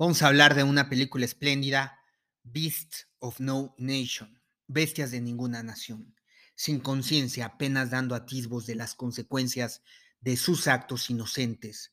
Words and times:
Vamos 0.00 0.22
a 0.22 0.28
hablar 0.28 0.54
de 0.54 0.62
una 0.62 0.88
película 0.88 1.26
espléndida, 1.26 2.00
Beasts 2.42 3.08
of 3.18 3.38
No 3.38 3.74
Nation, 3.76 4.40
Bestias 4.66 5.10
de 5.10 5.20
ninguna 5.20 5.62
nación, 5.62 6.16
sin 6.54 6.80
conciencia, 6.80 7.44
apenas 7.44 7.90
dando 7.90 8.14
atisbos 8.14 8.64
de 8.64 8.76
las 8.76 8.94
consecuencias 8.94 9.82
de 10.22 10.38
sus 10.38 10.68
actos 10.68 11.10
inocentes, 11.10 11.92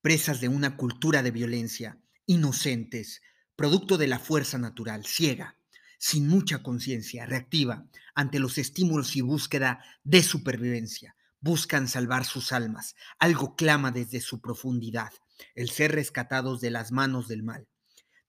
presas 0.00 0.40
de 0.40 0.46
una 0.46 0.76
cultura 0.76 1.24
de 1.24 1.32
violencia, 1.32 1.98
inocentes, 2.24 3.20
producto 3.56 3.98
de 3.98 4.06
la 4.06 4.20
fuerza 4.20 4.56
natural, 4.56 5.04
ciega, 5.04 5.56
sin 5.98 6.28
mucha 6.28 6.62
conciencia, 6.62 7.26
reactiva 7.26 7.84
ante 8.14 8.38
los 8.38 8.58
estímulos 8.58 9.16
y 9.16 9.22
búsqueda 9.22 9.82
de 10.04 10.22
supervivencia. 10.22 11.16
Buscan 11.40 11.88
salvar 11.88 12.24
sus 12.24 12.52
almas, 12.52 12.94
algo 13.18 13.56
clama 13.56 13.90
desde 13.90 14.20
su 14.20 14.40
profundidad 14.40 15.10
el 15.54 15.70
ser 15.70 15.92
rescatados 15.92 16.60
de 16.60 16.70
las 16.70 16.92
manos 16.92 17.28
del 17.28 17.42
mal. 17.42 17.68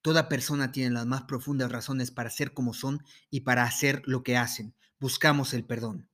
Toda 0.02 0.28
persona 0.28 0.72
tiene 0.72 0.90
las 0.90 1.06
más 1.06 1.22
profundas 1.22 1.70
razones 1.70 2.10
para 2.10 2.30
ser 2.30 2.52
como 2.52 2.74
son 2.74 3.04
y 3.30 3.40
para 3.40 3.62
hacer 3.62 4.02
lo 4.04 4.22
que 4.22 4.36
hacen. 4.36 4.74
Buscamos 4.98 5.54
el 5.54 5.64
perdón. 5.64 6.08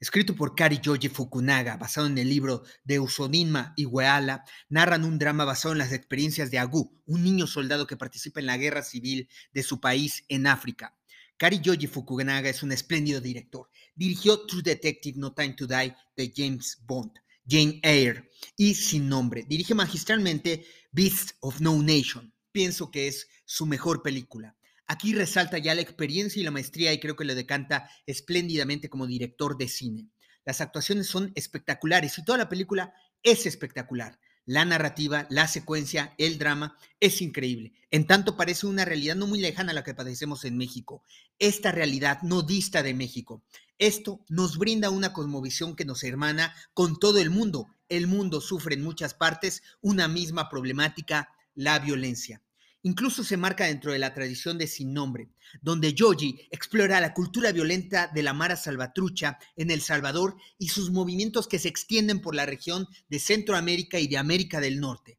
Escrito 0.00 0.34
por 0.34 0.54
Kari 0.54 0.80
Yoji 0.80 1.08
Fukunaga, 1.08 1.76
basado 1.76 2.06
en 2.06 2.18
el 2.18 2.28
libro 2.28 2.62
de 2.84 3.00
Usodinma 3.00 3.72
y 3.76 3.86
Weala, 3.86 4.44
narran 4.68 5.04
un 5.04 5.18
drama 5.18 5.44
basado 5.44 5.72
en 5.72 5.78
las 5.78 5.92
experiencias 5.92 6.50
de 6.50 6.58
Agu, 6.58 7.00
un 7.06 7.22
niño 7.22 7.46
soldado 7.46 7.86
que 7.86 7.96
participa 7.96 8.40
en 8.40 8.46
la 8.46 8.56
guerra 8.56 8.82
civil 8.82 9.28
de 9.52 9.62
su 9.62 9.80
país 9.80 10.24
en 10.28 10.46
África. 10.46 10.96
Kari 11.36 11.60
Yoji 11.60 11.86
Fukunaga 11.86 12.48
es 12.48 12.62
un 12.62 12.72
espléndido 12.72 13.20
director. 13.20 13.68
Dirigió 13.94 14.46
True 14.46 14.62
Detective 14.62 15.18
No 15.18 15.32
Time 15.32 15.54
to 15.54 15.66
Die 15.66 15.94
de 16.16 16.32
James 16.34 16.82
Bond, 16.86 17.12
Jane 17.46 17.80
Eyre 17.82 18.30
y 18.56 18.74
Sin 18.74 19.08
Nombre. 19.08 19.44
Dirige 19.46 19.74
magistralmente 19.74 20.66
Beast 20.92 21.32
of 21.40 21.60
No 21.60 21.80
Nation. 21.82 22.32
Pienso 22.52 22.90
que 22.90 23.08
es 23.08 23.28
su 23.44 23.66
mejor 23.66 24.02
película. 24.02 24.56
Aquí 24.86 25.14
resalta 25.14 25.58
ya 25.58 25.74
la 25.74 25.80
experiencia 25.80 26.40
y 26.40 26.44
la 26.44 26.50
maestría 26.50 26.92
y 26.92 27.00
creo 27.00 27.16
que 27.16 27.24
lo 27.24 27.34
decanta 27.34 27.88
espléndidamente 28.06 28.88
como 28.88 29.06
director 29.06 29.56
de 29.56 29.68
cine. 29.68 30.08
Las 30.44 30.60
actuaciones 30.60 31.06
son 31.06 31.32
espectaculares 31.34 32.18
y 32.18 32.24
toda 32.24 32.38
la 32.38 32.48
película 32.48 32.92
es 33.22 33.46
espectacular. 33.46 34.18
La 34.46 34.66
narrativa, 34.66 35.26
la 35.30 35.48
secuencia, 35.48 36.14
el 36.18 36.38
drama 36.38 36.76
es 37.00 37.22
increíble. 37.22 37.72
En 37.90 38.06
tanto 38.06 38.36
parece 38.36 38.66
una 38.66 38.84
realidad 38.84 39.16
no 39.16 39.26
muy 39.26 39.40
lejana 39.40 39.72
a 39.72 39.74
la 39.74 39.84
que 39.84 39.94
padecemos 39.94 40.44
en 40.44 40.58
México. 40.58 41.02
Esta 41.38 41.72
realidad 41.72 42.18
no 42.22 42.42
dista 42.42 42.82
de 42.82 42.92
México. 42.92 43.42
Esto 43.78 44.24
nos 44.28 44.58
brinda 44.58 44.90
una 44.90 45.14
cosmovisión 45.14 45.74
que 45.74 45.86
nos 45.86 46.04
hermana 46.04 46.54
con 46.74 46.98
todo 46.98 47.18
el 47.18 47.30
mundo. 47.30 47.74
El 47.88 48.06
mundo 48.06 48.42
sufre 48.42 48.74
en 48.74 48.82
muchas 48.82 49.14
partes 49.14 49.62
una 49.80 50.08
misma 50.08 50.50
problemática, 50.50 51.30
la 51.54 51.78
violencia. 51.78 52.42
Incluso 52.86 53.24
se 53.24 53.38
marca 53.38 53.64
dentro 53.64 53.92
de 53.92 53.98
la 53.98 54.12
tradición 54.12 54.58
de 54.58 54.66
Sin 54.66 54.92
Nombre, 54.92 55.30
donde 55.62 55.94
Yogi 55.94 56.38
explora 56.50 57.00
la 57.00 57.14
cultura 57.14 57.50
violenta 57.50 58.08
de 58.08 58.22
la 58.22 58.34
Mara 58.34 58.56
Salvatrucha 58.56 59.38
en 59.56 59.70
El 59.70 59.80
Salvador 59.80 60.36
y 60.58 60.68
sus 60.68 60.90
movimientos 60.90 61.48
que 61.48 61.58
se 61.58 61.68
extienden 61.68 62.20
por 62.20 62.34
la 62.34 62.44
región 62.44 62.86
de 63.08 63.18
Centroamérica 63.20 63.98
y 63.98 64.06
de 64.06 64.18
América 64.18 64.60
del 64.60 64.80
Norte. 64.80 65.18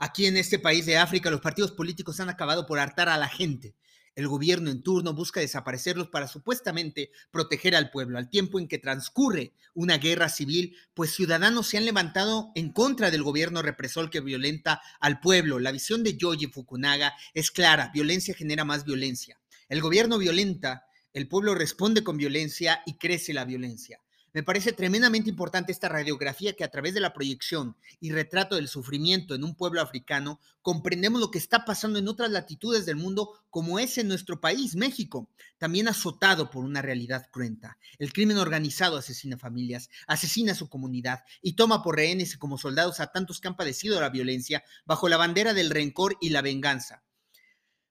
Aquí 0.00 0.26
en 0.26 0.36
este 0.36 0.58
país 0.58 0.84
de 0.84 0.96
África 0.96 1.30
los 1.30 1.40
partidos 1.40 1.70
políticos 1.70 2.18
han 2.18 2.28
acabado 2.28 2.66
por 2.66 2.80
hartar 2.80 3.08
a 3.08 3.18
la 3.18 3.28
gente 3.28 3.76
el 4.16 4.26
gobierno 4.28 4.70
en 4.70 4.82
turno 4.82 5.12
busca 5.12 5.40
desaparecerlos 5.40 6.08
para 6.08 6.26
supuestamente 6.26 7.10
proteger 7.30 7.76
al 7.76 7.90
pueblo, 7.90 8.18
al 8.18 8.30
tiempo 8.30 8.58
en 8.58 8.66
que 8.66 8.78
transcurre 8.78 9.52
una 9.74 9.98
guerra 9.98 10.30
civil, 10.30 10.74
pues 10.94 11.14
ciudadanos 11.14 11.68
se 11.68 11.76
han 11.76 11.84
levantado 11.84 12.50
en 12.54 12.72
contra 12.72 13.10
del 13.10 13.22
gobierno 13.22 13.60
represor 13.60 14.08
que 14.10 14.20
violenta 14.20 14.80
al 15.00 15.20
pueblo. 15.20 15.58
La 15.58 15.70
visión 15.70 16.02
de 16.02 16.16
Yoji 16.16 16.46
Fukunaga 16.46 17.14
es 17.34 17.50
clara, 17.50 17.90
violencia 17.92 18.34
genera 18.34 18.64
más 18.64 18.84
violencia. 18.84 19.38
El 19.68 19.82
gobierno 19.82 20.16
violenta, 20.16 20.86
el 21.12 21.28
pueblo 21.28 21.54
responde 21.54 22.02
con 22.02 22.16
violencia 22.16 22.82
y 22.86 22.96
crece 22.96 23.34
la 23.34 23.44
violencia. 23.44 24.00
Me 24.36 24.42
parece 24.42 24.74
tremendamente 24.74 25.30
importante 25.30 25.72
esta 25.72 25.88
radiografía 25.88 26.52
que 26.52 26.62
a 26.62 26.70
través 26.70 26.92
de 26.92 27.00
la 27.00 27.14
proyección 27.14 27.74
y 28.00 28.12
retrato 28.12 28.56
del 28.56 28.68
sufrimiento 28.68 29.34
en 29.34 29.44
un 29.44 29.54
pueblo 29.54 29.80
africano 29.80 30.40
comprendemos 30.60 31.22
lo 31.22 31.30
que 31.30 31.38
está 31.38 31.64
pasando 31.64 31.98
en 31.98 32.06
otras 32.06 32.30
latitudes 32.30 32.84
del 32.84 32.96
mundo 32.96 33.30
como 33.48 33.78
es 33.78 33.96
en 33.96 34.08
nuestro 34.08 34.38
país, 34.38 34.76
México, 34.76 35.30
también 35.56 35.88
azotado 35.88 36.50
por 36.50 36.66
una 36.66 36.82
realidad 36.82 37.30
cruenta. 37.32 37.78
El 37.98 38.12
crimen 38.12 38.36
organizado 38.36 38.98
asesina 38.98 39.38
familias, 39.38 39.88
asesina 40.06 40.52
a 40.52 40.54
su 40.54 40.68
comunidad 40.68 41.24
y 41.40 41.54
toma 41.54 41.82
por 41.82 41.96
rehenes 41.96 42.34
y 42.34 42.36
como 42.36 42.58
soldados 42.58 43.00
a 43.00 43.12
tantos 43.12 43.40
que 43.40 43.48
han 43.48 43.56
padecido 43.56 43.98
la 44.02 44.10
violencia 44.10 44.62
bajo 44.84 45.08
la 45.08 45.16
bandera 45.16 45.54
del 45.54 45.70
rencor 45.70 46.18
y 46.20 46.28
la 46.28 46.42
venganza. 46.42 47.05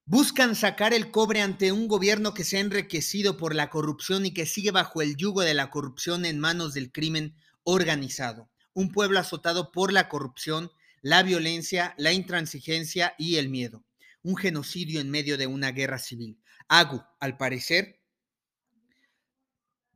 Buscan 0.08 0.56
sacar 0.56 0.94
el 0.94 1.10
cobre 1.10 1.42
ante 1.42 1.72
un 1.72 1.88
gobierno 1.88 2.36
que 2.36 2.44
se 2.44 2.58
ha 2.58 2.60
enriquecido 2.60 3.38
por 3.38 3.56
la 3.56 3.72
corrupción 3.72 4.28
y 4.28 4.36
que 4.36 4.46
sigue 4.46 4.70
bajo 4.70 5.02
el 5.02 5.16
yugo 5.16 5.42
de 5.42 5.56
la 5.56 5.72
corrupción 5.72 6.26
en 6.26 6.40
manos 6.40 6.76
del 6.76 6.92
crimen 6.92 7.36
organizado. 7.64 8.52
Un 8.76 8.92
pueblo 8.92 9.20
azotado 9.20 9.72
por 9.72 9.92
la 9.92 10.08
corrupción, 10.08 10.70
la 11.02 11.24
violencia, 11.24 11.96
la 11.98 12.14
intransigencia 12.14 13.16
y 13.18 13.38
el 13.38 13.50
miedo. 13.50 13.84
Un 14.22 14.36
genocidio 14.36 15.02
en 15.02 15.10
medio 15.10 15.40
de 15.40 15.48
una 15.48 15.72
guerra 15.72 15.98
civil. 15.98 16.40
Agu, 16.68 17.02
al 17.20 17.38
parecer, 17.38 18.00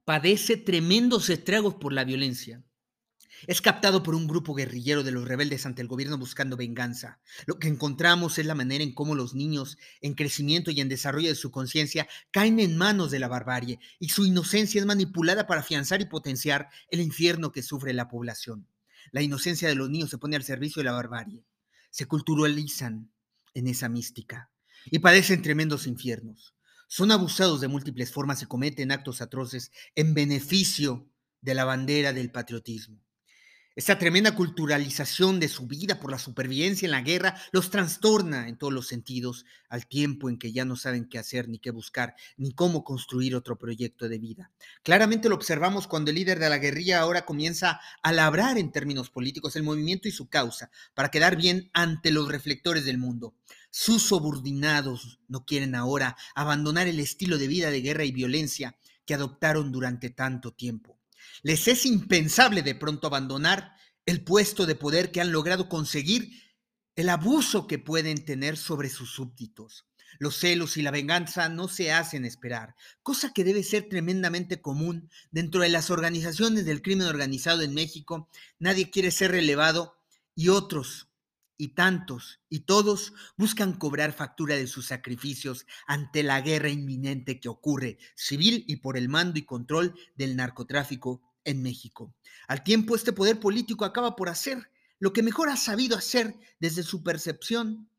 padece 0.05 0.57
tremendos 0.57 1.29
estragos 1.29 1.75
por 1.75 1.93
la 1.93 2.03
violencia. 2.03 2.63
Es 3.47 3.61
captado 3.61 4.03
por 4.03 4.15
un 4.15 4.27
grupo 4.27 4.53
guerrillero 4.53 5.03
de 5.03 5.11
los 5.11 5.27
rebeldes 5.27 5.65
ante 5.65 5.81
el 5.81 5.87
gobierno 5.87 6.17
buscando 6.17 6.57
venganza. 6.57 7.19
Lo 7.45 7.57
que 7.57 7.67
encontramos 7.67 8.37
es 8.37 8.45
la 8.45 8.55
manera 8.55 8.83
en 8.83 8.93
cómo 8.93 9.15
los 9.15 9.33
niños, 9.33 9.77
en 10.01 10.13
crecimiento 10.13 10.71
y 10.71 10.81
en 10.81 10.89
desarrollo 10.89 11.29
de 11.29 11.35
su 11.35 11.51
conciencia, 11.51 12.07
caen 12.31 12.59
en 12.59 12.77
manos 12.77 13.11
de 13.11 13.19
la 13.19 13.27
barbarie 13.27 13.79
y 13.99 14.09
su 14.09 14.25
inocencia 14.25 14.79
es 14.79 14.85
manipulada 14.85 15.47
para 15.47 15.61
afianzar 15.61 16.01
y 16.01 16.05
potenciar 16.05 16.69
el 16.89 17.01
infierno 17.01 17.51
que 17.51 17.63
sufre 17.63 17.93
la 17.93 18.09
población. 18.09 18.67
La 19.11 19.21
inocencia 19.21 19.69
de 19.69 19.75
los 19.75 19.89
niños 19.89 20.09
se 20.09 20.17
pone 20.17 20.35
al 20.35 20.43
servicio 20.43 20.81
de 20.81 20.85
la 20.85 20.91
barbarie. 20.91 21.45
Se 21.89 22.05
culturalizan 22.05 23.11
en 23.53 23.67
esa 23.67 23.89
mística 23.89 24.51
y 24.85 24.99
padecen 24.99 25.41
tremendos 25.41 25.87
infiernos. 25.87 26.55
Son 26.87 27.11
abusados 27.11 27.61
de 27.61 27.67
múltiples 27.67 28.11
formas 28.11 28.41
y 28.41 28.47
cometen 28.47 28.91
actos 28.91 29.21
atroces 29.21 29.71
en 29.95 30.13
beneficio 30.13 31.07
de 31.41 31.53
la 31.53 31.65
bandera 31.65 32.13
del 32.13 32.31
patriotismo. 32.31 32.99
Esta 33.75 33.99
tremenda 33.99 34.35
culturalización 34.35 35.39
de 35.39 35.47
su 35.47 35.67
vida 35.67 35.99
por 35.99 36.09
la 36.09 36.17
supervivencia 36.17 36.87
en 36.87 36.91
la 36.91 37.01
guerra 37.01 37.39
los 37.51 37.69
trastorna 37.69 38.49
en 38.49 38.57
todos 38.57 38.73
los 38.73 38.87
sentidos, 38.87 39.45
al 39.69 39.85
tiempo 39.85 40.27
en 40.27 40.39
que 40.39 40.51
ya 40.51 40.65
no 40.65 40.75
saben 40.75 41.07
qué 41.07 41.19
hacer, 41.19 41.47
ni 41.47 41.59
qué 41.59 41.69
buscar, 41.69 42.15
ni 42.35 42.51
cómo 42.51 42.83
construir 42.83 43.35
otro 43.35 43.59
proyecto 43.59 44.09
de 44.09 44.17
vida. 44.17 44.51
Claramente 44.83 45.29
lo 45.29 45.35
observamos 45.35 45.87
cuando 45.87 46.09
el 46.09 46.15
líder 46.15 46.39
de 46.39 46.49
la 46.49 46.57
guerrilla 46.57 46.99
ahora 46.99 47.25
comienza 47.25 47.79
a 48.01 48.11
labrar 48.11 48.57
en 48.57 48.71
términos 48.71 49.11
políticos 49.11 49.55
el 49.55 49.63
movimiento 49.63 50.07
y 50.07 50.11
su 50.11 50.29
causa, 50.29 50.71
para 50.95 51.11
quedar 51.11 51.37
bien 51.37 51.69
ante 51.71 52.11
los 52.11 52.27
reflectores 52.27 52.85
del 52.85 52.97
mundo. 52.97 53.35
Sus 53.69 54.01
subordinados 54.01 55.19
no 55.27 55.45
quieren 55.45 55.75
ahora 55.75 56.17
abandonar 56.33 56.87
el 56.87 56.99
estilo 56.99 57.37
de 57.37 57.47
vida 57.47 57.69
de 57.69 57.81
guerra 57.81 58.03
y 58.03 58.11
violencia 58.11 58.75
que 59.05 59.13
adoptaron 59.13 59.71
durante 59.71 60.09
tanto 60.09 60.53
tiempo. 60.53 60.98
Les 61.43 61.67
es 61.67 61.85
impensable 61.85 62.61
de 62.61 62.75
pronto 62.75 63.07
abandonar 63.07 63.73
el 64.05 64.23
puesto 64.23 64.65
de 64.65 64.75
poder 64.75 65.11
que 65.11 65.21
han 65.21 65.31
logrado 65.31 65.69
conseguir, 65.69 66.31
el 66.95 67.09
abuso 67.09 67.67
que 67.67 67.79
pueden 67.79 68.25
tener 68.25 68.57
sobre 68.57 68.89
sus 68.89 69.11
súbditos. 69.11 69.85
Los 70.17 70.37
celos 70.37 70.77
y 70.77 70.81
la 70.81 70.91
venganza 70.91 71.47
no 71.47 71.67
se 71.67 71.91
hacen 71.91 72.25
esperar, 72.25 72.75
cosa 73.03 73.31
que 73.31 73.43
debe 73.43 73.63
ser 73.63 73.87
tremendamente 73.87 74.61
común 74.61 75.09
dentro 75.31 75.61
de 75.61 75.69
las 75.69 75.91
organizaciones 75.91 76.65
del 76.65 76.81
crimen 76.81 77.07
organizado 77.07 77.61
en 77.61 77.73
México. 77.73 78.27
Nadie 78.57 78.89
quiere 78.89 79.11
ser 79.11 79.31
relevado 79.31 79.95
y 80.35 80.49
otros, 80.49 81.08
y 81.59 81.75
tantos, 81.75 82.39
y 82.49 82.61
todos 82.61 83.13
buscan 83.37 83.73
cobrar 83.73 84.13
factura 84.13 84.55
de 84.55 84.65
sus 84.65 84.87
sacrificios 84.87 85.67
ante 85.85 86.23
la 86.23 86.39
guerra 86.39 86.69
inminente 86.69 87.41
que 87.41 87.49
ocurre, 87.49 87.99
civil 88.15 88.63
y 88.65 88.77
por 88.77 88.95
el 88.95 89.09
mando 89.09 89.37
y 89.37 89.43
control 89.43 89.93
del 90.15 90.37
narcotráfico 90.37 91.21
en 91.43 91.61
México. 91.61 92.15
Al 92.47 92.63
tiempo, 92.63 92.95
este 92.95 93.11
poder 93.11 93.41
político 93.41 93.83
acaba 93.83 94.15
por 94.15 94.29
hacer 94.29 94.71
lo 94.99 95.11
que 95.11 95.21
mejor 95.21 95.49
ha 95.49 95.57
sabido 95.57 95.97
hacer 95.97 96.39
desde 96.59 96.81
su 96.81 97.03
percepción, 97.03 97.89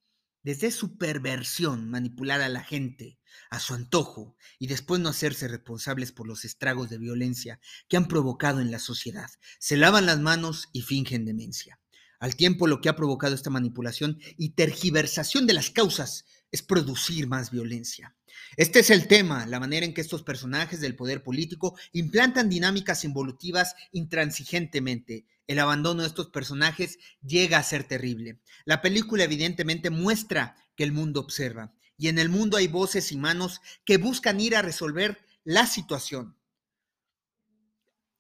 desde 0.42 0.70
su 0.70 0.96
perversión, 0.96 1.90
manipular 1.90 2.40
a 2.40 2.48
la 2.48 2.62
gente 2.62 3.20
a 3.50 3.60
su 3.60 3.74
antojo 3.74 4.36
y 4.58 4.68
después 4.68 5.00
no 5.00 5.08
hacerse 5.08 5.48
responsables 5.48 6.12
por 6.12 6.26
los 6.26 6.44
estragos 6.44 6.88
de 6.88 6.98
violencia 6.98 7.60
que 7.88 7.96
han 7.96 8.08
provocado 8.08 8.60
en 8.60 8.70
la 8.70 8.78
sociedad. 8.78 9.28
Se 9.58 9.76
lavan 9.76 10.06
las 10.06 10.20
manos 10.20 10.68
y 10.72 10.82
fingen 10.82 11.24
demencia. 11.24 11.79
Al 12.20 12.36
tiempo, 12.36 12.66
lo 12.66 12.82
que 12.82 12.90
ha 12.90 12.96
provocado 12.96 13.34
esta 13.34 13.48
manipulación 13.48 14.20
y 14.36 14.50
tergiversación 14.50 15.46
de 15.46 15.54
las 15.54 15.70
causas 15.70 16.26
es 16.52 16.62
producir 16.62 17.26
más 17.26 17.50
violencia. 17.50 18.14
Este 18.58 18.80
es 18.80 18.90
el 18.90 19.08
tema, 19.08 19.46
la 19.46 19.58
manera 19.58 19.86
en 19.86 19.94
que 19.94 20.02
estos 20.02 20.22
personajes 20.22 20.82
del 20.82 20.96
poder 20.96 21.22
político 21.22 21.78
implantan 21.92 22.50
dinámicas 22.50 23.04
involutivas 23.04 23.74
intransigentemente. 23.92 25.24
El 25.46 25.60
abandono 25.60 26.02
de 26.02 26.08
estos 26.08 26.28
personajes 26.28 26.98
llega 27.22 27.56
a 27.56 27.62
ser 27.62 27.84
terrible. 27.84 28.42
La 28.66 28.82
película 28.82 29.24
evidentemente 29.24 29.88
muestra 29.88 30.56
que 30.76 30.84
el 30.84 30.92
mundo 30.92 31.20
observa 31.20 31.72
y 31.96 32.08
en 32.08 32.18
el 32.18 32.28
mundo 32.28 32.58
hay 32.58 32.68
voces 32.68 33.12
y 33.12 33.16
manos 33.16 33.62
que 33.86 33.96
buscan 33.96 34.40
ir 34.40 34.56
a 34.56 34.62
resolver 34.62 35.24
la 35.42 35.66
situación, 35.66 36.36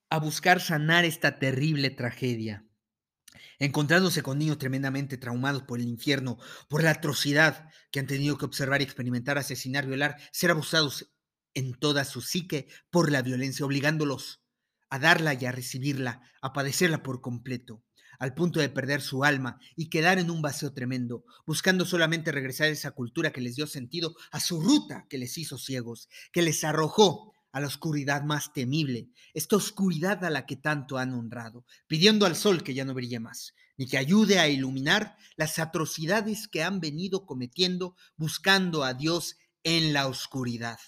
a 0.08 0.18
buscar 0.18 0.62
sanar 0.62 1.04
esta 1.04 1.38
terrible 1.38 1.90
tragedia 1.90 2.64
encontrándose 3.58 4.22
con 4.22 4.38
niños 4.38 4.58
tremendamente 4.58 5.16
traumados 5.16 5.62
por 5.62 5.80
el 5.80 5.88
infierno, 5.88 6.38
por 6.68 6.82
la 6.82 6.90
atrocidad 6.90 7.68
que 7.90 8.00
han 8.00 8.06
tenido 8.06 8.38
que 8.38 8.44
observar 8.44 8.82
experimentar, 8.82 9.38
asesinar, 9.38 9.86
violar, 9.86 10.16
ser 10.32 10.50
abusados 10.50 11.12
en 11.54 11.74
toda 11.74 12.04
su 12.04 12.20
psique 12.20 12.68
por 12.90 13.10
la 13.10 13.22
violencia, 13.22 13.66
obligándolos 13.66 14.42
a 14.88 14.98
darla 14.98 15.34
y 15.34 15.46
a 15.46 15.52
recibirla, 15.52 16.22
a 16.42 16.52
padecerla 16.52 17.02
por 17.02 17.20
completo, 17.20 17.84
al 18.18 18.34
punto 18.34 18.60
de 18.60 18.68
perder 18.68 19.00
su 19.00 19.24
alma 19.24 19.58
y 19.76 19.88
quedar 19.88 20.18
en 20.18 20.30
un 20.30 20.42
vacío 20.42 20.72
tremendo, 20.72 21.24
buscando 21.46 21.84
solamente 21.84 22.32
regresar 22.32 22.66
a 22.66 22.70
esa 22.70 22.90
cultura 22.90 23.32
que 23.32 23.40
les 23.40 23.56
dio 23.56 23.66
sentido, 23.66 24.14
a 24.30 24.40
su 24.40 24.60
ruta 24.60 25.06
que 25.08 25.18
les 25.18 25.38
hizo 25.38 25.58
ciegos, 25.58 26.08
que 26.32 26.42
les 26.42 26.62
arrojó 26.64 27.32
a 27.52 27.60
la 27.60 27.66
oscuridad 27.66 28.22
más 28.22 28.52
temible, 28.52 29.10
esta 29.34 29.56
oscuridad 29.56 30.24
a 30.24 30.30
la 30.30 30.46
que 30.46 30.56
tanto 30.56 30.98
han 30.98 31.12
honrado, 31.12 31.64
pidiendo 31.86 32.26
al 32.26 32.36
sol 32.36 32.62
que 32.62 32.74
ya 32.74 32.84
no 32.84 32.94
brille 32.94 33.20
más, 33.20 33.54
ni 33.76 33.86
que 33.86 33.98
ayude 33.98 34.38
a 34.38 34.48
iluminar 34.48 35.16
las 35.36 35.58
atrocidades 35.58 36.48
que 36.48 36.62
han 36.62 36.80
venido 36.80 37.26
cometiendo 37.26 37.96
buscando 38.16 38.84
a 38.84 38.94
Dios 38.94 39.36
en 39.64 39.92
la 39.92 40.06
oscuridad. 40.06 40.78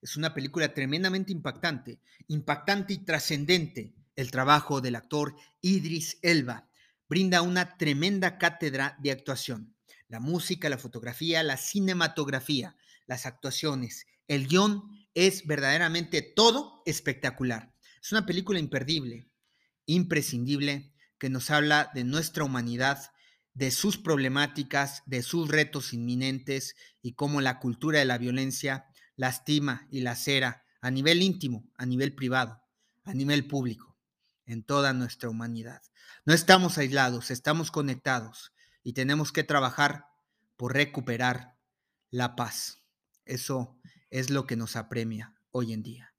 Es 0.00 0.16
una 0.16 0.34
película 0.34 0.72
tremendamente 0.72 1.32
impactante, 1.32 2.00
impactante 2.28 2.94
y 2.94 2.98
trascendente. 2.98 3.94
El 4.14 4.30
trabajo 4.30 4.80
del 4.80 4.96
actor 4.96 5.34
Idris 5.60 6.18
Elba 6.22 6.68
brinda 7.08 7.42
una 7.42 7.76
tremenda 7.76 8.38
cátedra 8.38 8.96
de 9.00 9.10
actuación. 9.10 9.74
La 10.08 10.20
música, 10.20 10.68
la 10.68 10.78
fotografía, 10.78 11.42
la 11.42 11.56
cinematografía, 11.56 12.76
las 13.06 13.26
actuaciones, 13.26 14.06
el 14.28 14.46
guion 14.46 14.82
es 15.14 15.46
verdaderamente 15.46 16.22
todo 16.22 16.82
espectacular. 16.86 17.74
Es 18.02 18.12
una 18.12 18.26
película 18.26 18.58
imperdible, 18.58 19.30
imprescindible, 19.86 20.92
que 21.18 21.30
nos 21.30 21.50
habla 21.50 21.90
de 21.94 22.04
nuestra 22.04 22.44
humanidad, 22.44 23.10
de 23.54 23.70
sus 23.72 23.98
problemáticas, 23.98 25.02
de 25.06 25.22
sus 25.22 25.48
retos 25.48 25.92
inminentes 25.92 26.76
y 27.02 27.14
cómo 27.14 27.40
la 27.40 27.58
cultura 27.58 27.98
de 27.98 28.04
la 28.04 28.18
violencia 28.18 28.86
lastima 29.16 29.88
y 29.90 30.00
lacera 30.00 30.64
a 30.80 30.90
nivel 30.90 31.22
íntimo, 31.22 31.68
a 31.76 31.84
nivel 31.84 32.14
privado, 32.14 32.62
a 33.04 33.14
nivel 33.14 33.48
público, 33.48 33.96
en 34.46 34.62
toda 34.62 34.92
nuestra 34.92 35.28
humanidad. 35.28 35.82
No 36.24 36.34
estamos 36.34 36.78
aislados, 36.78 37.32
estamos 37.32 37.70
conectados 37.72 38.52
y 38.84 38.92
tenemos 38.92 39.32
que 39.32 39.42
trabajar 39.42 40.06
por 40.56 40.74
recuperar 40.74 41.56
la 42.10 42.36
paz. 42.36 42.78
Eso 43.24 43.77
es 44.10 44.30
lo 44.30 44.46
que 44.46 44.56
nos 44.56 44.76
apremia 44.76 45.34
hoy 45.50 45.72
en 45.72 45.82
día. 45.82 46.14